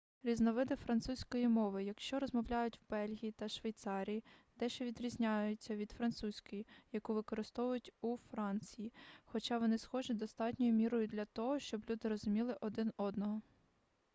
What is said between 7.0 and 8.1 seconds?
використовують